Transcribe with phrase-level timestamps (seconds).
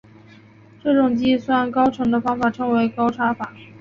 [0.83, 3.51] 这种计算高程的方法称为高差法。